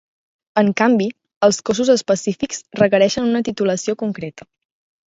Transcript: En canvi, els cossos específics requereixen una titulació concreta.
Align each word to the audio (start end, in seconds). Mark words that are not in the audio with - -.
En 0.61 0.71
canvi, 0.79 1.07
els 1.49 1.59
cossos 1.71 1.93
específics 1.97 2.65
requereixen 2.83 3.31
una 3.31 3.47
titulació 3.53 4.01
concreta. 4.05 4.53